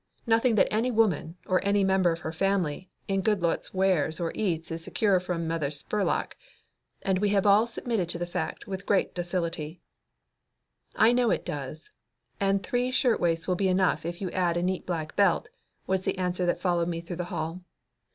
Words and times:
Nothing 0.25 0.55
that 0.55 0.73
any 0.73 0.89
woman 0.89 1.37
or 1.45 1.63
any 1.63 1.83
member 1.83 2.11
of 2.11 2.21
her 2.21 2.31
family 2.31 2.89
in 3.07 3.21
Goodloets 3.21 3.71
wears 3.71 4.19
or 4.19 4.31
eats 4.33 4.71
is 4.71 4.83
secure 4.83 5.19
from 5.19 5.47
Mother 5.47 5.69
Spurlock, 5.69 6.35
and 7.03 7.19
we 7.19 7.29
have 7.29 7.45
all 7.45 7.67
submitted 7.67 8.09
to 8.09 8.17
the 8.17 8.25
fact 8.25 8.65
with 8.65 8.79
the 8.79 8.85
greatest 8.87 9.13
docility. 9.13 9.79
"I 10.95 11.11
know 11.11 11.29
it 11.29 11.45
does; 11.45 11.91
and 12.39 12.63
three 12.63 12.89
shirt 12.89 13.19
waists 13.19 13.47
will 13.47 13.53
be 13.53 13.67
enough 13.69 14.03
if 14.03 14.21
you 14.21 14.31
add 14.31 14.57
a 14.57 14.63
neat 14.63 14.87
black 14.87 15.15
belt," 15.15 15.49
was 15.85 16.01
the 16.01 16.17
answer 16.17 16.47
that 16.47 16.59
followed 16.61 16.87
me 16.87 16.99
through 17.01 17.17
the 17.17 17.25
hall. 17.25 17.61